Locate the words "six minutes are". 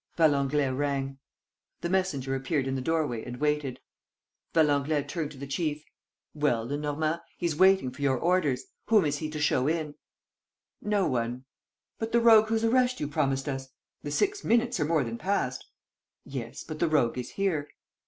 14.09-14.85